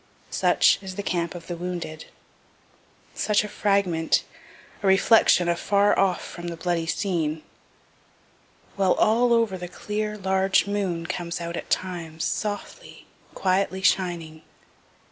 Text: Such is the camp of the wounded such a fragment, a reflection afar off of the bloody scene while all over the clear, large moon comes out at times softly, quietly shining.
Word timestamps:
Such 0.31 0.79
is 0.81 0.95
the 0.95 1.03
camp 1.03 1.35
of 1.35 1.45
the 1.45 1.55
wounded 1.55 2.05
such 3.13 3.43
a 3.43 3.47
fragment, 3.47 4.23
a 4.81 4.87
reflection 4.87 5.47
afar 5.47 5.95
off 5.99 6.39
of 6.39 6.47
the 6.49 6.57
bloody 6.57 6.87
scene 6.87 7.43
while 8.77 8.93
all 8.93 9.31
over 9.31 9.59
the 9.59 9.67
clear, 9.67 10.17
large 10.17 10.65
moon 10.65 11.05
comes 11.05 11.39
out 11.39 11.55
at 11.55 11.69
times 11.69 12.23
softly, 12.23 13.05
quietly 13.35 13.83
shining. 13.83 14.41